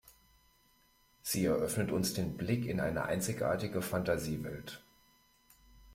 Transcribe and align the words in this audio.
Sie 1.21 1.45
eröffnet 1.45 1.91
uns 1.91 2.15
den 2.15 2.35
Blick 2.35 2.65
in 2.65 2.79
eine 2.79 3.03
einzigartige 3.03 3.83
Fantasiewelt. 3.83 4.83